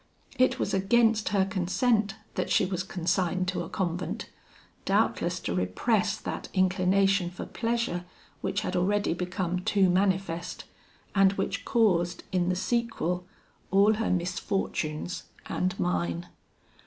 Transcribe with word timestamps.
It 0.39 0.57
was 0.57 0.73
against 0.73 1.29
her 1.29 1.45
consent 1.45 2.15
that 2.33 2.49
she 2.49 2.65
was 2.65 2.81
consigned 2.81 3.47
to 3.49 3.61
a 3.61 3.69
convent, 3.69 4.31
doubtless 4.83 5.39
to 5.41 5.53
repress 5.53 6.17
that 6.17 6.49
inclination 6.55 7.29
for 7.29 7.45
pleasure 7.45 8.05
which 8.41 8.61
had 8.61 8.75
already 8.75 9.13
become 9.13 9.59
too 9.59 9.91
manifest, 9.91 10.63
and 11.13 11.33
which 11.33 11.65
caused, 11.65 12.23
in 12.31 12.49
the 12.49 12.55
sequel, 12.55 13.27
all 13.69 13.93
her 13.93 14.09
misfortunes 14.09 15.25
and 15.45 15.79
mine. 15.79 16.25